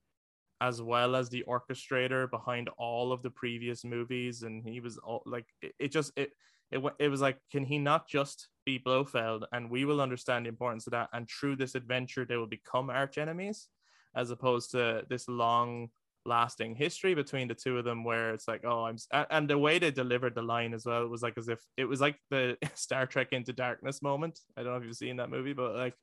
as 0.64 0.82
well 0.82 1.14
as 1.14 1.30
the 1.30 1.44
orchestrator 1.46 2.30
behind 2.32 2.70
all 2.78 3.12
of 3.12 3.22
the 3.22 3.30
previous 3.30 3.84
movies 3.84 4.44
and 4.44 4.64
he 4.66 4.80
was 4.80 4.98
all 4.98 5.22
like 5.26 5.46
it, 5.62 5.76
it 5.78 5.92
just 5.92 6.14
it, 6.16 6.32
it 6.72 6.82
it 7.00 7.10
was 7.10 7.20
like 7.20 7.38
can 7.52 7.66
he 7.66 7.78
not 7.78 8.08
just 8.08 8.48
be 8.66 8.78
blofeld? 8.78 9.46
And 9.52 9.70
we 9.70 9.84
will 9.84 10.00
understand 10.00 10.46
the 10.46 10.50
importance 10.50 10.88
of 10.88 10.92
that 10.92 11.10
and 11.12 11.30
through 11.30 11.58
this 11.58 11.76
adventure 11.76 12.24
they 12.26 12.38
will 12.38 12.48
become 12.48 12.90
arch 12.90 13.18
enemies 13.18 13.68
as 14.16 14.32
opposed 14.32 14.72
to 14.72 15.04
this 15.10 15.28
long 15.28 15.90
lasting 16.26 16.76
history 16.76 17.14
between 17.14 17.50
the 17.50 17.54
two 17.54 17.78
of 17.78 17.84
them 17.84 18.06
where 18.06 18.34
it's 18.34 18.48
like 18.48 18.62
oh 18.64 18.86
i'm 18.86 18.96
and 19.30 19.50
the 19.50 19.58
way 19.58 19.78
they 19.78 19.92
delivered 19.92 20.34
the 20.34 20.42
line 20.42 20.74
as 20.74 20.86
well 20.86 21.06
was 21.10 21.22
like 21.22 21.38
as 21.38 21.50
if 21.50 21.60
it 21.76 21.84
was 21.84 22.00
like 22.00 22.16
the 22.30 22.58
star 22.76 23.06
trek 23.06 23.34
into 23.34 23.52
darkness 23.52 24.02
moment. 24.02 24.40
I 24.56 24.64
don't 24.64 24.72
know 24.72 24.78
if 24.78 24.86
you've 24.86 24.96
seen 24.96 25.18
that 25.18 25.30
movie 25.30 25.52
but 25.52 25.76
like 25.76 25.96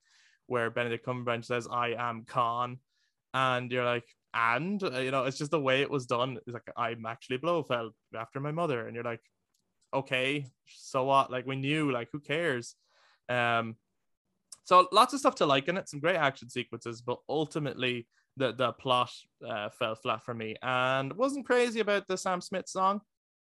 where 0.49 0.69
benedict 0.69 1.07
cumberbatch 1.07 1.47
says 1.47 1.67
i 1.73 1.95
am 1.97 2.25
khan 2.27 2.79
and 3.33 3.73
you're 3.73 3.85
like 3.85 4.05
and 4.35 4.83
uh, 4.83 4.99
you 4.99 5.11
know 5.11 5.25
it's 5.25 5.39
just 5.39 5.51
the 5.51 5.61
way 5.61 5.83
it 5.83 5.91
was 5.91 6.07
done. 6.07 6.39
It's 6.47 6.55
like 6.55 6.71
i'm 6.77 7.07
actually 7.07 7.39
blofeld 7.39 7.95
after 8.17 8.41
my 8.41 8.53
mother. 8.53 8.87
And 8.87 8.95
you're 8.95 9.05
like 9.05 9.23
okay 9.93 10.47
so 10.67 11.05
what? 11.05 11.31
Like 11.31 11.47
we 11.47 11.57
knew 11.57 11.91
like 11.91 12.09
who 12.13 12.21
cares? 12.21 12.75
Um 13.29 13.77
so 14.65 14.89
lots 14.93 15.15
of 15.15 15.21
stuff 15.21 15.37
to 15.37 15.47
like 15.47 15.69
in 15.69 15.77
it 15.77 15.89
some 15.89 16.01
great 16.01 16.17
action 16.17 16.49
sequences 16.49 17.01
but 17.01 17.19
ultimately 17.29 18.07
the 18.37 18.53
the 18.53 18.73
plot 18.73 19.11
uh, 19.47 19.69
fell 19.71 19.95
flat 19.95 20.25
for 20.25 20.35
me. 20.35 20.57
And 20.63 21.13
wasn't 21.15 21.47
crazy 21.47 21.81
about 21.81 22.07
the 22.07 22.17
sam 22.17 22.41
smith 22.41 22.69
song. 22.69 23.01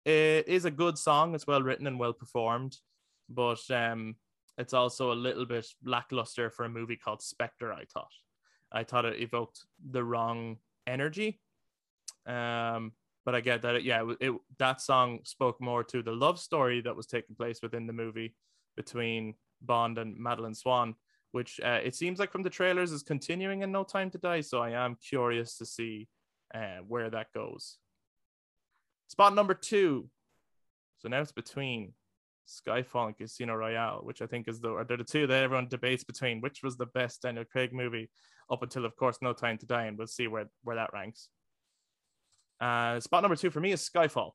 It 0.04 0.48
is 0.48 0.66
a 0.66 0.72
good 0.72 0.98
song. 0.98 1.36
It's 1.36 1.45
well 1.45 1.62
written 1.62 1.88
and 1.88 2.00
well 2.00 2.13
performed 2.13 2.77
but 3.30 3.62
um 3.69 4.16
it's 4.57 4.74
also 4.74 5.12
a 5.12 5.13
little 5.13 5.45
bit 5.45 5.66
lackluster 5.86 6.50
for 6.50 6.66
a 6.66 6.69
movie 6.69 6.98
called 6.98 7.22
spectre 7.22 7.72
i 7.72 7.84
thought. 7.86 8.12
I 8.72 8.84
thought 8.84 9.06
it 9.06 9.22
evoked 9.22 9.66
the 9.92 10.04
wrong 10.04 10.57
energy. 10.88 11.39
Um, 12.25 12.94
but 13.25 13.36
I 13.36 13.42
get 13.42 13.62
that. 13.62 13.75
It, 13.75 13.83
yeah, 13.83 14.04
it, 14.10 14.18
it, 14.19 14.33
that 14.57 14.81
song 14.81 15.19
spoke 15.24 15.62
more 15.62 15.83
to 15.86 16.01
the 16.01 16.12
love 16.12 16.39
story 16.39 16.81
that 16.81 16.95
was 16.95 17.07
taking 17.07 17.36
place 17.36 17.62
within 17.62 17.88
the 17.88 17.94
movie 17.94 18.36
between 18.75 19.36
Bond 19.62 19.98
and 19.98 20.18
Madeleine 20.18 20.55
Swann, 20.55 20.96
which 21.32 21.60
uh, 21.63 21.79
it 21.84 21.96
seems 21.96 22.20
like 22.20 22.32
from 22.32 22.44
the 22.44 22.50
trailers 22.50 22.91
is 22.91 23.03
continuing 23.03 23.62
in 23.62 23.72
No 23.72 23.84
Time 23.84 24.10
to 24.12 24.17
Die. 24.17 24.41
So 24.41 24.60
I 24.62 24.72
am 24.72 24.98
curious 25.08 25.58
to 25.58 25.65
see 25.65 26.08
uh, 26.53 26.79
where 26.88 27.10
that 27.10 27.27
goes. 27.34 27.77
Spot 29.08 29.36
number 29.36 29.53
two. 29.53 30.10
So 31.00 31.10
now 31.10 31.22
it's 31.22 31.32
between 31.32 31.94
Skyfall 32.48 33.08
and 33.08 33.17
Casino 33.17 33.55
Royale, 33.55 34.01
which 34.03 34.22
I 34.22 34.25
think 34.25 34.48
is 34.48 34.60
the 34.60 34.84
they're 34.88 34.98
the 34.98 35.03
two 35.03 35.27
that 35.27 35.44
everyone 35.44 35.67
debates 35.67 36.03
between 36.03 36.41
which 36.41 36.63
was 36.63 36.77
the 36.77 36.88
best 36.88 37.22
Daniel 37.22 37.46
Craig 37.46 37.74
movie 37.74 38.10
up 38.51 38.63
until, 38.63 38.86
of 38.86 38.96
course, 38.96 39.17
No 39.22 39.34
Time 39.34 39.58
to 39.60 39.65
Die, 39.65 39.86
and 39.86 39.98
we'll 39.98 40.08
see 40.08 40.27
where 40.27 40.50
where 40.63 40.75
that 40.75 40.93
ranks. 40.93 41.29
Uh, 42.60 43.00
spot 43.00 43.24
number 43.24 43.36
two 43.36 43.50
for 43.50 43.60
me 43.60 43.72
is 43.72 43.89
Skyfall, 43.89 44.31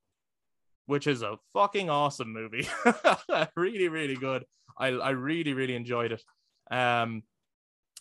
which 0.86 1.06
is 1.06 1.22
a 1.22 1.38
fucking 1.52 1.90
awesome 1.90 2.32
movie. 2.32 2.68
really, 3.56 3.88
really 3.88 4.16
good. 4.16 4.44
I 4.78 4.88
I 4.88 5.10
really 5.10 5.52
really 5.52 5.76
enjoyed 5.76 6.12
it. 6.12 6.22
Um, 6.70 7.22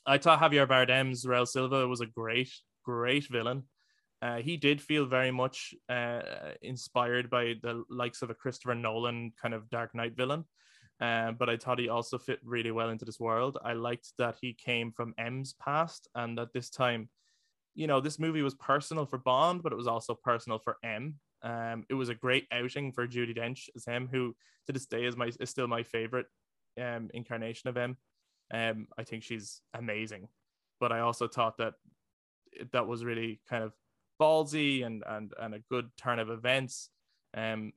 I 0.05 0.17
thought 0.17 0.39
Javier 0.39 0.67
Bardem's 0.67 1.25
Raul 1.25 1.47
Silva 1.47 1.87
was 1.87 2.01
a 2.01 2.05
great 2.05 2.49
great 2.83 3.27
villain. 3.29 3.63
Uh, 4.21 4.37
he 4.37 4.57
did 4.57 4.81
feel 4.81 5.05
very 5.05 5.31
much 5.31 5.75
uh, 5.89 6.21
inspired 6.61 7.29
by 7.29 7.53
the 7.61 7.83
likes 7.89 8.21
of 8.21 8.29
a 8.29 8.33
Christopher 8.33 8.73
Nolan 8.73 9.33
kind 9.39 9.53
of 9.53 9.69
Dark 9.69 9.93
Knight 9.93 10.15
villain. 10.15 10.45
Uh, 11.01 11.31
but 11.31 11.49
I 11.49 11.57
thought 11.57 11.79
he 11.79 11.89
also 11.89 12.17
fit 12.17 12.39
really 12.43 12.71
well 12.71 12.89
into 12.89 13.05
this 13.05 13.19
world. 13.19 13.57
I 13.63 13.73
liked 13.73 14.13
that 14.17 14.37
he 14.39 14.53
came 14.53 14.91
from 14.91 15.13
M's 15.17 15.53
past 15.53 16.07
and 16.15 16.37
that 16.37 16.53
this 16.53 16.69
time, 16.69 17.09
you 17.73 17.87
know, 17.87 17.99
this 17.99 18.17
movie 18.17 18.41
was 18.41 18.55
personal 18.55 19.05
for 19.05 19.17
Bond, 19.17 19.61
but 19.61 19.73
it 19.73 19.77
was 19.77 19.87
also 19.87 20.15
personal 20.15 20.57
for 20.57 20.77
M. 20.83 21.15
Um, 21.43 21.83
it 21.89 21.95
was 21.95 22.09
a 22.09 22.15
great 22.15 22.47
outing 22.51 22.93
for 22.93 23.07
Judi 23.07 23.37
Dench 23.37 23.69
as 23.75 23.87
M, 23.87 24.07
who 24.09 24.35
to 24.67 24.73
this 24.73 24.85
day 24.85 25.05
is 25.05 25.17
my 25.17 25.31
is 25.39 25.49
still 25.49 25.67
my 25.67 25.83
favorite 25.83 26.27
um, 26.81 27.09
incarnation 27.13 27.69
of 27.69 27.77
M. 27.77 27.97
Um, 28.53 28.87
I 28.97 29.03
think 29.03 29.23
she's 29.23 29.61
amazing, 29.73 30.29
but 30.79 30.91
I 30.91 31.01
also 31.01 31.27
thought 31.27 31.57
that 31.57 31.73
that 32.71 32.87
was 32.87 33.03
really 33.03 33.41
kind 33.49 33.63
of 33.63 33.73
ballsy 34.19 34.85
and 34.85 35.03
and 35.05 35.33
and 35.39 35.53
a 35.55 35.63
good 35.69 35.89
turn 35.97 36.19
of 36.19 36.29
events. 36.29 36.89
Um, 37.35 37.73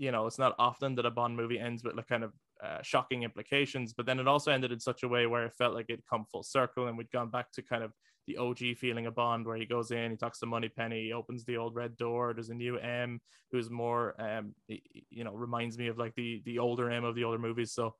you 0.00 0.10
know, 0.10 0.26
it's 0.26 0.38
not 0.38 0.54
often 0.58 0.94
that 0.94 1.04
a 1.04 1.10
Bond 1.10 1.36
movie 1.36 1.58
ends 1.58 1.84
with 1.84 1.94
like 1.94 2.08
kind 2.08 2.24
of 2.24 2.32
uh, 2.64 2.78
shocking 2.80 3.22
implications, 3.22 3.92
but 3.92 4.06
then 4.06 4.18
it 4.18 4.26
also 4.26 4.50
ended 4.50 4.72
in 4.72 4.80
such 4.80 5.02
a 5.02 5.08
way 5.08 5.26
where 5.26 5.44
it 5.44 5.52
felt 5.52 5.74
like 5.74 5.90
it'd 5.90 6.06
come 6.08 6.24
full 6.24 6.42
circle 6.42 6.88
and 6.88 6.96
we'd 6.96 7.10
gone 7.10 7.28
back 7.28 7.52
to 7.52 7.60
kind 7.60 7.84
of 7.84 7.92
the 8.26 8.38
OG 8.38 8.78
feeling 8.78 9.04
of 9.04 9.14
Bond, 9.14 9.44
where 9.44 9.58
he 9.58 9.66
goes 9.66 9.90
in, 9.90 10.10
he 10.10 10.16
talks 10.16 10.38
to 10.38 10.46
Moneypenny, 10.46 11.04
he 11.04 11.12
opens 11.12 11.44
the 11.44 11.58
old 11.58 11.74
red 11.74 11.98
door. 11.98 12.32
There's 12.32 12.48
a 12.48 12.54
new 12.54 12.78
M 12.78 13.20
who's 13.52 13.68
more, 13.68 14.14
um, 14.18 14.54
you 14.68 15.22
know, 15.22 15.34
reminds 15.34 15.76
me 15.76 15.88
of 15.88 15.98
like 15.98 16.14
the 16.14 16.40
the 16.46 16.60
older 16.60 16.90
M 16.90 17.04
of 17.04 17.14
the 17.14 17.24
older 17.24 17.38
movies. 17.38 17.72
So, 17.72 17.94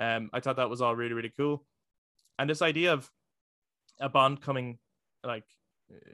um, 0.00 0.30
I 0.32 0.40
thought 0.40 0.56
that 0.56 0.70
was 0.70 0.82
all 0.82 0.96
really 0.96 1.14
really 1.14 1.32
cool, 1.36 1.64
and 2.36 2.50
this 2.50 2.62
idea 2.62 2.94
of 2.94 3.08
a 4.00 4.08
Bond 4.08 4.42
coming 4.42 4.78
like 5.22 5.44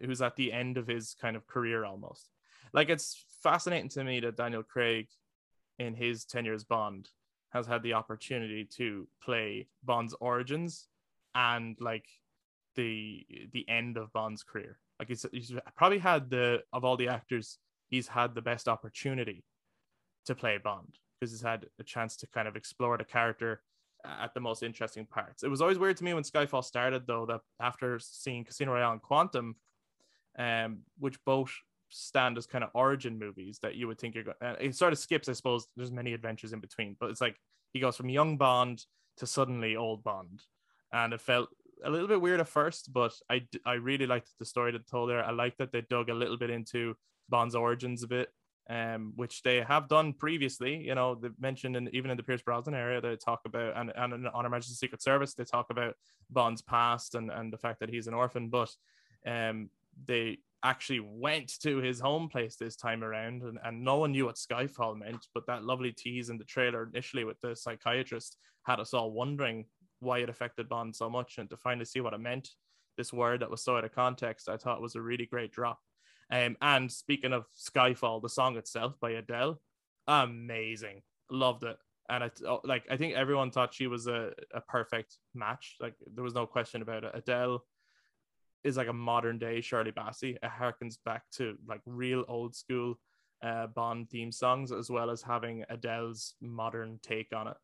who's 0.05 0.21
at 0.21 0.37
the 0.37 0.53
end 0.53 0.77
of 0.77 0.87
his 0.87 1.15
kind 1.19 1.35
of 1.35 1.47
career 1.47 1.87
almost. 1.87 2.29
Like 2.75 2.91
it's 2.91 3.25
fascinating 3.43 3.89
to 3.91 4.05
me 4.05 4.21
that 4.21 4.37
Daniel 4.37 4.63
Craig, 4.63 5.09
in 5.81 5.95
his 5.95 6.25
tenure 6.25 6.55
as 6.55 6.63
Bond, 6.63 7.09
has 7.51 7.67
had 7.67 7.83
the 7.83 7.95
opportunity 7.95 8.65
to 8.77 9.09
play 9.21 9.67
Bond's 9.83 10.15
origins 10.21 10.87
and 11.35 11.77
like 11.81 12.07
the 12.77 13.27
the 13.53 13.69
end 13.69 13.97
of 13.97 14.13
Bond's 14.13 14.45
career. 14.45 14.79
Like 15.01 15.09
he's, 15.09 15.27
he's 15.33 15.53
probably 15.77 15.99
had 15.99 16.31
the 16.31 16.63
of 16.73 16.85
all 16.85 16.97
the 16.97 17.09
actors, 17.09 17.59
he's 17.89 18.07
had 18.07 18.35
the 18.35 18.43
best 18.43 18.69
opportunity 18.69 19.45
to 20.27 20.35
play 20.35 20.59
Bond 20.63 20.99
because 21.19 21.33
he's 21.33 21.43
had 21.43 21.67
a 21.81 21.83
chance 21.83 22.17
to 22.19 22.27
kind 22.29 22.47
of 22.47 22.55
explore 22.55 22.97
the 22.97 23.05
character 23.05 23.63
at 24.05 24.33
the 24.35 24.41
most 24.41 24.63
interesting 24.63 25.07
parts. 25.07 25.43
It 25.43 25.49
was 25.49 25.61
always 25.61 25.79
weird 25.79 25.97
to 25.99 26.05
me 26.05 26.15
when 26.15 26.23
Skyfall 26.23 26.65
started, 26.65 27.07
though, 27.07 27.27
that 27.27 27.41
after 27.61 27.99
seeing 27.99 28.45
Casino 28.45 28.73
Royale 28.73 28.93
and 28.93 29.03
Quantum, 29.03 29.57
um, 30.39 30.79
which 30.99 31.23
both 31.25 31.53
stand 31.91 32.39
as 32.39 32.47
kind 32.47 32.65
of 32.65 32.71
origin 32.75 33.19
movies 33.19 33.59
that 33.63 33.75
you 33.75 33.87
would 33.87 33.99
think 33.99 34.15
you're 34.15 34.25
going. 34.25 34.37
Uh, 34.41 34.55
it 34.61 34.75
sort 34.75 34.93
of 34.93 34.99
skips, 34.99 35.29
I 35.29 35.33
suppose. 35.33 35.67
There's 35.77 35.93
many 35.93 36.13
adventures 36.15 36.53
in 36.53 36.61
between, 36.61 36.97
but 36.99 37.11
it's 37.11 37.21
like 37.21 37.37
he 37.73 37.81
goes 37.81 37.97
from 37.97 38.09
young 38.09 38.37
Bond 38.37 38.85
to 39.19 39.27
suddenly 39.27 39.77
old 39.77 40.03
Bond, 40.03 40.43
and 40.93 41.13
it 41.13 41.21
felt 41.21 41.49
a 41.85 41.91
little 41.91 42.09
bit 42.09 42.21
weird 42.21 42.41
at 42.41 42.49
first, 42.49 42.93
but 42.93 43.13
I 43.31 43.47
I 43.65 43.75
really 43.75 44.07
liked 44.07 44.31
the 44.39 44.45
story 44.45 44.73
that 44.73 44.89
told 44.89 45.11
there. 45.11 45.25
I 45.25 45.31
like 45.31 45.57
that 45.59 45.73
they 45.73 45.83
dug 45.83 46.09
a 46.09 46.15
little 46.15 46.37
bit 46.37 46.51
into 46.51 46.97
Bond's 47.29 47.55
origins 47.55 48.03
a 48.03 48.09
bit, 48.09 48.29
um, 48.69 49.13
which 49.17 49.43
they 49.43 49.63
have 49.63 49.89
done 49.89 50.13
previously. 50.13 50.77
You 50.77 50.95
know, 50.95 51.15
they 51.15 51.29
mentioned 51.39 51.77
in 51.77 51.89
even 51.95 52.11
in 52.11 52.17
the 52.17 52.23
Pierce 52.23 52.43
Brosnan 52.43 52.75
area, 52.75 53.01
they 53.01 53.17
talk 53.17 53.41
about 53.45 53.77
and 53.77 53.93
and 53.95 54.29
on 54.29 54.45
Her 54.45 54.51
Majesty's 54.51 54.79
Secret 54.79 55.03
Service, 55.03 55.35
they 55.35 55.45
talk 55.45 55.71
about 55.71 55.95
Bond's 56.31 56.63
past 56.63 57.15
and 57.15 57.31
and 57.31 57.53
the 57.53 57.59
fact 57.59 57.81
that 57.81 57.91
he's 57.91 58.07
an 58.07 58.15
orphan, 58.15 58.49
but 58.49 58.71
um, 59.27 59.71
they 60.07 60.39
actually 60.63 61.01
went 61.01 61.59
to 61.61 61.79
his 61.79 62.01
home 62.01 62.29
place 62.29 62.57
this 62.57 62.77
time 62.77 63.03
around 63.03 63.43
and, 63.43 63.59
and 63.65 63.83
no 63.83 63.97
one 63.97 64.13
knew 64.13 64.27
what 64.27 64.37
skyfall 64.37 64.99
meant 64.99 65.27
but 65.35 65.47
that 65.47 65.65
lovely 65.65 65.93
tease 65.93 66.29
in 66.29 66.39
the 66.39 66.45
trailer 66.45 66.89
initially 66.93 67.25
with 67.25 67.41
the 67.41 67.57
psychiatrist 67.57 68.37
had 68.67 68.81
us 68.81 68.93
all 68.93 69.11
wondering 69.11 69.65
why 70.01 70.19
it 70.19 70.29
affected 70.29 70.69
bond 70.69 70.95
so 70.95 71.09
much 71.09 71.39
and 71.39 71.49
to 71.49 71.57
finally 71.57 71.85
see 71.85 72.01
what 72.01 72.15
it 72.15 72.21
meant 72.21 72.51
this 72.97 73.13
word 73.13 73.41
that 73.41 73.51
was 73.51 73.63
so 73.63 73.77
out 73.77 73.85
of 73.85 73.95
context 73.95 74.49
i 74.49 74.57
thought 74.57 74.83
was 74.83 74.95
a 74.97 75.01
really 75.01 75.27
great 75.27 75.53
drop 75.53 75.79
um, 76.33 76.57
and 76.63 76.93
speaking 76.93 77.33
of 77.33 77.47
skyfall 77.59 78.21
the 78.21 78.29
song 78.29 78.57
itself 78.57 78.95
by 79.01 79.11
adele 79.13 79.61
amazing 80.07 81.01
loved 81.31 81.65
it 81.65 81.77
and 82.11 82.25
I 82.25 82.31
oh, 82.47 82.61
like 82.65 82.85
I 82.91 82.97
think 82.97 83.15
everyone 83.15 83.51
thought 83.51 83.73
she 83.73 83.87
was 83.87 84.07
a, 84.09 84.33
a 84.53 84.61
perfect 84.61 85.17
match. 85.33 85.77
Like 85.81 85.95
there 86.13 86.25
was 86.25 86.35
no 86.35 86.45
question 86.45 86.83
about 86.83 87.05
it. 87.05 87.13
Adele 87.15 87.65
is 88.65 88.77
like 88.77 88.89
a 88.89 88.93
modern 88.93 89.39
day 89.39 89.61
Shirley 89.61 89.93
Bassey. 89.93 90.37
It 90.37 90.43
harkens 90.43 90.97
back 91.05 91.23
to 91.33 91.57
like 91.67 91.81
real 91.87 92.25
old 92.29 92.55
school 92.55 92.99
uh, 93.43 93.69
Bond 93.69 94.11
theme 94.11 94.33
songs, 94.33 94.73
as 94.73 94.91
well 94.91 95.11
as 95.11 95.23
having 95.23 95.65
Adele's 95.69 96.35
modern 96.41 96.99
take 97.03 97.29
on 97.35 97.49
it. 97.49 97.57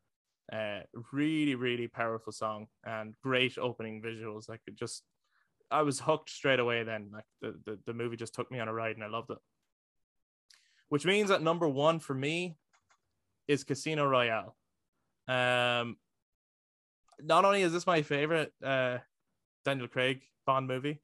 Uh, 0.51 0.79
really, 1.11 1.55
really 1.55 1.87
powerful 1.87 2.31
song 2.31 2.67
and 2.85 3.15
great 3.21 3.57
opening 3.57 4.01
visuals. 4.01 4.49
Like 4.49 4.61
it 4.65 4.75
just, 4.75 5.03
I 5.69 5.81
was 5.81 5.99
hooked 5.99 6.29
straight 6.29 6.59
away. 6.59 6.83
Then, 6.83 7.09
like 7.13 7.25
the, 7.41 7.59
the 7.65 7.79
the 7.85 7.93
movie 7.93 8.15
just 8.15 8.33
took 8.33 8.49
me 8.51 8.59
on 8.59 8.67
a 8.67 8.73
ride, 8.73 8.95
and 8.95 9.03
I 9.03 9.07
loved 9.07 9.29
it. 9.31 9.37
Which 10.89 11.05
means 11.05 11.29
that 11.29 11.41
number 11.41 11.67
one 11.67 11.99
for 11.99 12.13
me 12.13 12.57
is 13.47 13.63
Casino 13.65 14.07
Royale. 14.07 14.55
Um, 15.27 15.97
not 17.21 17.43
only 17.43 17.61
is 17.61 17.73
this 17.73 17.85
my 17.85 18.01
favorite 18.01 18.53
uh, 18.63 18.99
Daniel 19.67 19.89
Craig 19.89 20.21
Bond 20.45 20.65
movie, 20.65 21.01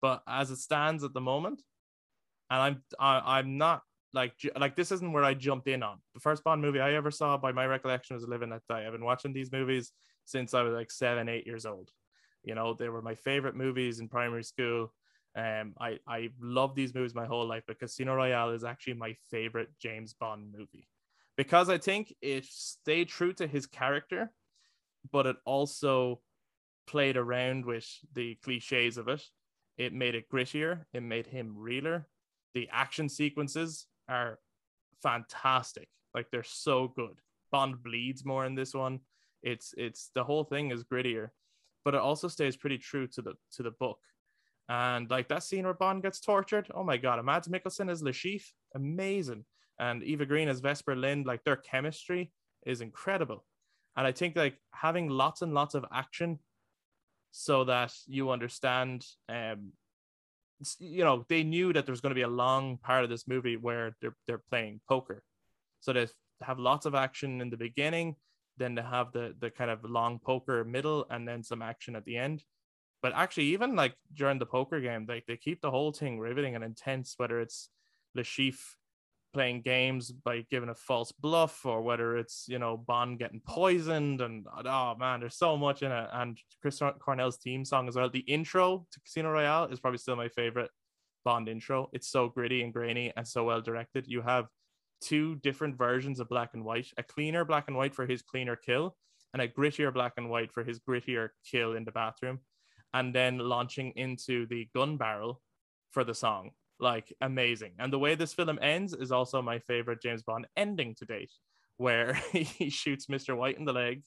but 0.00 0.22
as 0.28 0.50
it 0.52 0.58
stands 0.58 1.02
at 1.02 1.12
the 1.12 1.20
moment, 1.20 1.60
and 2.48 2.62
I'm 2.62 2.82
I, 3.00 3.38
I'm 3.38 3.58
not 3.58 3.82
like 4.12 4.34
like 4.56 4.76
this 4.76 4.92
isn't 4.92 5.12
where 5.12 5.24
I 5.24 5.34
jumped 5.34 5.66
in 5.66 5.82
on. 5.82 5.98
The 6.14 6.20
first 6.20 6.44
Bond 6.44 6.62
movie 6.62 6.80
I 6.80 6.94
ever 6.94 7.10
saw, 7.10 7.36
by 7.36 7.50
my 7.50 7.66
recollection, 7.66 8.14
was 8.14 8.28
Living 8.28 8.50
Die. 8.50 8.86
I've 8.86 8.92
been 8.92 9.04
watching 9.04 9.32
these 9.32 9.50
movies 9.50 9.90
since 10.24 10.54
I 10.54 10.62
was 10.62 10.72
like 10.72 10.92
seven, 10.92 11.28
eight 11.28 11.46
years 11.46 11.66
old. 11.66 11.90
You 12.44 12.54
know, 12.54 12.74
they 12.74 12.88
were 12.88 13.02
my 13.02 13.16
favorite 13.16 13.56
movies 13.56 13.98
in 13.98 14.08
primary 14.08 14.44
school. 14.44 14.92
Um, 15.36 15.74
I 15.80 15.98
I 16.06 16.30
love 16.40 16.76
these 16.76 16.94
movies 16.94 17.14
my 17.14 17.26
whole 17.26 17.46
life, 17.46 17.64
but 17.66 17.80
Casino 17.80 18.14
Royale 18.14 18.50
is 18.50 18.62
actually 18.62 18.94
my 18.94 19.16
favorite 19.30 19.70
James 19.80 20.14
Bond 20.14 20.54
movie 20.56 20.86
because 21.36 21.68
I 21.68 21.78
think 21.78 22.14
it 22.22 22.44
stayed 22.44 23.08
true 23.08 23.32
to 23.34 23.48
his 23.48 23.66
character, 23.66 24.32
but 25.10 25.26
it 25.26 25.36
also 25.44 26.20
played 26.86 27.16
around 27.16 27.64
with 27.64 27.86
the 28.12 28.36
cliches 28.42 28.98
of 28.98 29.08
it. 29.08 29.22
It 29.76 29.92
made 29.92 30.14
it 30.14 30.30
grittier, 30.32 30.84
it 30.92 31.02
made 31.02 31.26
him 31.26 31.54
realer. 31.56 32.06
The 32.54 32.68
action 32.72 33.08
sequences 33.08 33.86
are 34.08 34.38
fantastic. 35.02 35.88
Like 36.14 36.26
they're 36.30 36.44
so 36.44 36.88
good. 36.88 37.20
Bond 37.50 37.82
bleeds 37.82 38.24
more 38.24 38.46
in 38.46 38.54
this 38.54 38.74
one. 38.74 39.00
It's 39.42 39.74
it's 39.76 40.10
the 40.14 40.24
whole 40.24 40.44
thing 40.44 40.70
is 40.70 40.84
grittier, 40.84 41.30
but 41.84 41.94
it 41.94 42.00
also 42.00 42.28
stays 42.28 42.56
pretty 42.56 42.78
true 42.78 43.06
to 43.08 43.22
the 43.22 43.34
to 43.52 43.62
the 43.62 43.72
book. 43.72 43.98
And 44.68 45.10
like 45.10 45.28
that 45.28 45.42
scene 45.42 45.64
where 45.64 45.74
Bond 45.74 46.02
gets 46.02 46.20
tortured, 46.20 46.68
oh 46.74 46.84
my 46.84 46.96
god, 46.96 47.22
Mads 47.24 47.48
Mikkelsen 47.48 47.90
as 47.90 48.02
Le 48.02 48.12
Chiffre, 48.12 48.52
amazing. 48.74 49.44
And 49.78 50.02
Eva 50.02 50.24
Green 50.24 50.48
as 50.48 50.60
Vesper 50.60 50.94
Lynd, 50.94 51.26
like 51.26 51.42
their 51.44 51.56
chemistry 51.56 52.32
is 52.64 52.80
incredible. 52.80 53.44
And 53.96 54.06
I 54.06 54.12
think 54.12 54.36
like 54.36 54.56
having 54.72 55.08
lots 55.08 55.42
and 55.42 55.52
lots 55.52 55.74
of 55.74 55.84
action 55.92 56.38
so 57.36 57.64
that 57.64 57.92
you 58.06 58.30
understand 58.30 59.04
um 59.28 59.72
you 60.78 61.02
know 61.02 61.24
they 61.28 61.42
knew 61.42 61.72
that 61.72 61.84
there's 61.84 62.00
going 62.00 62.12
to 62.12 62.14
be 62.14 62.22
a 62.22 62.28
long 62.28 62.78
part 62.78 63.02
of 63.02 63.10
this 63.10 63.26
movie 63.26 63.56
where 63.56 63.96
they're 64.00 64.16
they're 64.26 64.42
playing 64.50 64.80
poker. 64.88 65.24
So 65.80 65.92
they 65.92 66.06
have 66.42 66.60
lots 66.60 66.86
of 66.86 66.94
action 66.94 67.40
in 67.40 67.50
the 67.50 67.56
beginning 67.56 68.14
then 68.56 68.76
they 68.76 68.82
have 68.82 69.10
the 69.12 69.34
the 69.40 69.50
kind 69.50 69.68
of 69.68 69.82
long 69.82 70.20
poker 70.20 70.64
middle 70.64 71.06
and 71.10 71.26
then 71.26 71.42
some 71.42 71.60
action 71.60 71.96
at 71.96 72.04
the 72.04 72.16
end. 72.16 72.44
But 73.02 73.12
actually 73.14 73.46
even 73.46 73.74
like 73.74 73.94
during 74.14 74.38
the 74.38 74.46
poker 74.46 74.80
game 74.80 75.06
like 75.08 75.26
they 75.26 75.36
keep 75.36 75.60
the 75.60 75.72
whole 75.72 75.92
thing 75.92 76.20
riveting 76.20 76.54
and 76.54 76.62
intense 76.62 77.14
whether 77.16 77.40
it's 77.40 77.68
Le 78.14 78.22
Chiffre 78.22 78.76
playing 79.34 79.60
games 79.60 80.10
by 80.10 80.44
giving 80.50 80.68
a 80.70 80.74
false 80.74 81.12
bluff 81.12 81.66
or 81.66 81.82
whether 81.82 82.16
it's 82.16 82.46
you 82.48 82.58
know 82.58 82.76
bond 82.76 83.18
getting 83.18 83.40
poisoned 83.46 84.20
and 84.20 84.46
oh 84.64 84.94
man 84.98 85.20
there's 85.20 85.36
so 85.36 85.56
much 85.56 85.82
in 85.82 85.92
it. 85.92 86.08
And 86.12 86.38
chris 86.62 86.80
cornell's 87.00 87.36
theme 87.36 87.64
song 87.64 87.88
as 87.88 87.96
well 87.96 88.08
the 88.08 88.20
intro 88.20 88.86
to 88.92 89.00
casino 89.00 89.30
royale 89.30 89.66
is 89.66 89.80
probably 89.80 89.98
still 89.98 90.16
my 90.16 90.28
favorite 90.28 90.70
bond 91.24 91.48
intro. 91.48 91.88
It's 91.92 92.08
so 92.08 92.28
gritty 92.28 92.62
and 92.62 92.72
grainy 92.72 93.12
and 93.16 93.26
so 93.26 93.44
well 93.44 93.60
directed. 93.60 94.06
You 94.06 94.22
have 94.22 94.46
two 95.00 95.36
different 95.36 95.76
versions 95.76 96.20
of 96.20 96.28
black 96.28 96.50
and 96.54 96.64
white 96.64 96.86
a 96.96 97.02
cleaner 97.02 97.44
black 97.44 97.64
and 97.66 97.76
white 97.76 97.94
for 97.94 98.06
his 98.06 98.22
cleaner 98.22 98.56
kill 98.56 98.96
and 99.32 99.42
a 99.42 99.48
grittier 99.48 99.92
black 99.92 100.12
and 100.16 100.30
white 100.30 100.52
for 100.52 100.62
his 100.62 100.78
grittier 100.78 101.30
kill 101.50 101.74
in 101.74 101.84
the 101.84 101.92
bathroom. 101.92 102.38
And 102.92 103.12
then 103.12 103.38
launching 103.38 103.92
into 103.96 104.46
the 104.46 104.68
gun 104.72 104.96
barrel 104.96 105.40
for 105.90 106.04
the 106.04 106.14
song 106.14 106.52
like 106.80 107.12
amazing. 107.20 107.72
And 107.78 107.92
the 107.92 107.98
way 107.98 108.14
this 108.14 108.34
film 108.34 108.58
ends 108.60 108.94
is 108.94 109.12
also 109.12 109.42
my 109.42 109.58
favorite 109.60 110.02
James 110.02 110.22
Bond 110.22 110.46
ending 110.56 110.94
to 110.96 111.04
date, 111.04 111.32
where 111.76 112.14
he 112.32 112.70
shoots 112.70 113.06
Mr. 113.06 113.36
White 113.36 113.58
in 113.58 113.64
the 113.64 113.72
leg 113.72 114.02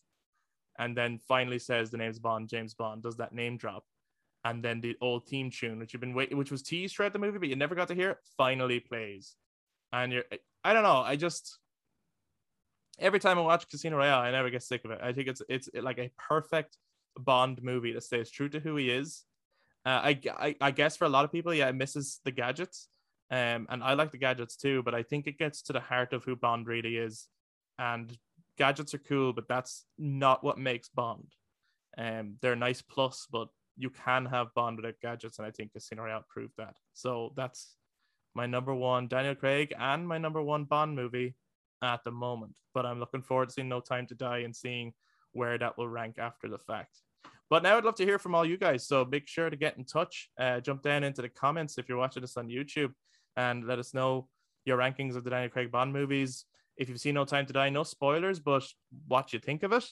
and 0.79 0.95
then 0.95 1.19
finally 1.27 1.59
says 1.59 1.89
the 1.89 1.97
name's 1.97 2.19
Bond, 2.19 2.49
James 2.49 2.73
Bond, 2.73 3.03
does 3.03 3.17
that 3.17 3.33
name 3.33 3.57
drop. 3.57 3.83
And 4.43 4.63
then 4.63 4.79
the 4.79 4.95
old 5.01 5.27
theme 5.27 5.49
tune, 5.49 5.79
which 5.79 5.93
you've 5.93 6.01
been 6.01 6.13
waiting, 6.13 6.37
which 6.37 6.51
was 6.51 6.61
teased 6.61 6.95
throughout 6.95 7.13
the 7.13 7.19
movie, 7.19 7.39
but 7.39 7.49
you 7.49 7.55
never 7.55 7.75
got 7.75 7.87
to 7.89 7.95
hear 7.95 8.11
it, 8.11 8.17
finally 8.37 8.79
plays. 8.79 9.35
And 9.91 10.13
you're, 10.13 10.23
I 10.63 10.73
don't 10.73 10.83
know, 10.83 11.01
I 11.01 11.15
just, 11.15 11.57
every 12.99 13.19
time 13.19 13.37
I 13.39 13.41
watch 13.41 13.67
Casino 13.69 13.97
Royale, 13.97 14.19
I 14.19 14.31
never 14.31 14.49
get 14.49 14.63
sick 14.63 14.85
of 14.85 14.91
it. 14.91 14.99
I 15.01 15.11
think 15.13 15.27
it's, 15.27 15.41
it's 15.49 15.69
like 15.73 15.97
a 15.97 16.11
perfect 16.17 16.77
Bond 17.19 17.63
movie 17.63 17.93
that 17.93 18.03
stays 18.03 18.29
true 18.29 18.49
to 18.49 18.59
who 18.59 18.75
he 18.75 18.91
is 18.91 19.25
uh, 19.87 20.01
I, 20.03 20.19
I, 20.27 20.55
I 20.59 20.71
guess 20.71 20.97
for 20.97 21.05
a 21.05 21.09
lot 21.09 21.25
of 21.25 21.31
people, 21.31 21.53
yeah, 21.53 21.69
it 21.69 21.75
misses 21.75 22.19
the 22.25 22.31
gadgets. 22.31 22.89
Um, 23.31 23.67
and 23.69 23.83
I 23.83 23.93
like 23.93 24.11
the 24.11 24.17
gadgets 24.17 24.55
too, 24.55 24.83
but 24.83 24.95
I 24.95 25.03
think 25.03 25.27
it 25.27 25.37
gets 25.37 25.61
to 25.63 25.73
the 25.73 25.79
heart 25.79 26.13
of 26.13 26.23
who 26.23 26.35
Bond 26.35 26.67
really 26.67 26.97
is. 26.97 27.27
And 27.77 28.15
gadgets 28.57 28.93
are 28.93 28.99
cool, 28.99 29.33
but 29.33 29.47
that's 29.47 29.85
not 29.97 30.43
what 30.43 30.57
makes 30.57 30.89
Bond. 30.89 31.31
Um, 31.97 32.35
they're 32.41 32.53
a 32.53 32.57
nice 32.67 32.81
plus, 32.81 33.27
but 33.31 33.47
you 33.77 33.89
can 33.89 34.25
have 34.25 34.53
Bond 34.55 34.77
without 34.77 35.01
gadgets, 35.01 35.37
and 35.39 35.47
I 35.47 35.51
think 35.51 35.73
Casino 35.73 36.03
Royale 36.03 36.25
proved 36.27 36.53
that. 36.57 36.75
So 36.93 37.33
that's 37.35 37.75
my 38.35 38.45
number 38.45 38.73
one 38.73 39.07
Daniel 39.07 39.35
Craig 39.35 39.73
and 39.77 40.07
my 40.07 40.17
number 40.17 40.41
one 40.41 40.65
Bond 40.65 40.95
movie, 40.95 41.35
at 41.81 42.03
the 42.03 42.11
moment, 42.11 42.57
but 42.73 42.85
I'm 42.85 42.99
looking 42.99 43.21
forward 43.21 43.49
to 43.49 43.53
seeing 43.53 43.69
No 43.69 43.79
Time 43.79 44.07
to 44.07 44.15
Die 44.15 44.39
and 44.39 44.55
seeing 44.55 44.93
where 45.33 45.57
that 45.57 45.77
will 45.77 45.87
rank 45.87 46.17
after 46.17 46.47
the 46.47 46.57
fact. 46.57 46.97
But 47.49 47.63
now 47.63 47.77
I'd 47.77 47.85
love 47.85 47.95
to 47.95 48.05
hear 48.05 48.19
from 48.19 48.35
all 48.35 48.45
you 48.45 48.57
guys. 48.57 48.87
So 48.87 49.05
make 49.05 49.27
sure 49.27 49.49
to 49.49 49.55
get 49.55 49.77
in 49.77 49.85
touch. 49.85 50.29
Uh, 50.39 50.59
jump 50.59 50.81
down 50.81 51.03
into 51.03 51.21
the 51.21 51.29
comments 51.29 51.77
if 51.77 51.87
you're 51.87 51.97
watching 51.97 52.21
this 52.21 52.37
on 52.37 52.49
YouTube 52.49 52.91
and 53.37 53.65
let 53.65 53.79
us 53.79 53.93
know 53.93 54.27
your 54.65 54.77
rankings 54.77 55.15
of 55.15 55.23
the 55.23 55.29
Daniel 55.29 55.49
Craig 55.49 55.71
Bond 55.71 55.93
movies. 55.93 56.45
If 56.75 56.89
you've 56.89 56.99
seen 56.99 57.15
No 57.15 57.25
Time 57.25 57.45
to 57.45 57.53
Die, 57.53 57.69
no 57.69 57.83
spoilers, 57.83 58.39
but 58.39 58.63
what 59.07 59.31
you 59.31 59.39
think 59.39 59.63
of 59.63 59.71
it. 59.71 59.85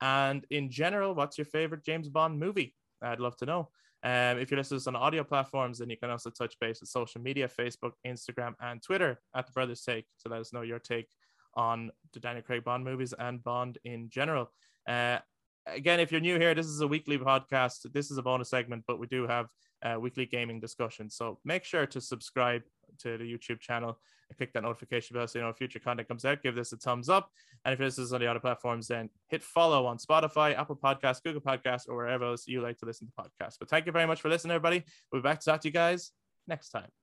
And 0.00 0.44
in 0.50 0.70
general, 0.70 1.14
what's 1.14 1.38
your 1.38 1.44
favorite 1.44 1.84
James 1.84 2.08
Bond 2.08 2.40
movie? 2.40 2.74
I'd 3.02 3.20
love 3.20 3.36
to 3.38 3.46
know. 3.46 3.68
Um, 4.04 4.38
if 4.38 4.50
you're 4.50 4.58
listening 4.58 4.80
to 4.80 4.88
on 4.88 4.96
audio 4.96 5.22
platforms, 5.22 5.78
then 5.78 5.88
you 5.88 5.96
can 5.96 6.10
also 6.10 6.30
touch 6.30 6.56
base 6.60 6.80
with 6.80 6.88
social 6.88 7.20
media 7.20 7.48
Facebook, 7.48 7.92
Instagram, 8.04 8.54
and 8.60 8.82
Twitter 8.82 9.20
at 9.36 9.46
the 9.46 9.52
Brothers 9.52 9.82
Take 9.82 10.06
to 10.22 10.28
let 10.28 10.40
us 10.40 10.52
know 10.52 10.62
your 10.62 10.80
take 10.80 11.08
on 11.54 11.92
the 12.12 12.18
Daniel 12.18 12.42
Craig 12.42 12.64
Bond 12.64 12.84
movies 12.84 13.14
and 13.16 13.42
Bond 13.44 13.78
in 13.84 14.08
general. 14.08 14.50
Uh, 14.88 15.18
again, 15.66 16.00
if 16.00 16.12
you're 16.12 16.20
new 16.20 16.38
here, 16.38 16.54
this 16.54 16.66
is 16.66 16.80
a 16.80 16.86
weekly 16.86 17.18
podcast. 17.18 17.92
This 17.92 18.10
is 18.10 18.18
a 18.18 18.22
bonus 18.22 18.50
segment, 18.50 18.84
but 18.86 18.98
we 18.98 19.06
do 19.06 19.26
have 19.26 19.46
uh, 19.82 19.98
weekly 19.98 20.26
gaming 20.26 20.60
discussions. 20.60 21.16
So 21.16 21.38
make 21.44 21.64
sure 21.64 21.86
to 21.86 22.00
subscribe 22.00 22.62
to 22.98 23.16
the 23.18 23.24
YouTube 23.24 23.60
channel 23.60 23.98
and 24.28 24.36
click 24.36 24.52
that 24.52 24.62
notification 24.62 25.14
bell 25.14 25.26
so 25.26 25.38
you 25.38 25.44
know 25.44 25.52
future 25.52 25.78
content 25.78 26.08
comes 26.08 26.24
out. 26.24 26.42
Give 26.42 26.54
this 26.54 26.72
a 26.72 26.76
thumbs 26.76 27.08
up. 27.08 27.30
And 27.64 27.72
if 27.72 27.78
this 27.78 27.98
is 27.98 28.12
on 28.12 28.20
the 28.20 28.26
other 28.26 28.40
platforms, 28.40 28.88
then 28.88 29.08
hit 29.28 29.42
follow 29.42 29.86
on 29.86 29.98
Spotify, 29.98 30.58
Apple 30.58 30.76
Podcasts, 30.76 31.22
Google 31.22 31.40
Podcasts, 31.40 31.88
or 31.88 31.96
wherever 31.96 32.24
else 32.24 32.46
you 32.46 32.60
like 32.60 32.78
to 32.78 32.86
listen 32.86 33.06
to 33.08 33.12
podcasts. 33.12 33.56
But 33.58 33.68
thank 33.68 33.86
you 33.86 33.92
very 33.92 34.06
much 34.06 34.20
for 34.20 34.28
listening, 34.28 34.52
everybody. 34.52 34.84
We'll 35.10 35.22
be 35.22 35.28
back 35.28 35.40
to 35.40 35.44
talk 35.44 35.60
to 35.62 35.68
you 35.68 35.72
guys 35.72 36.12
next 36.46 36.70
time. 36.70 37.01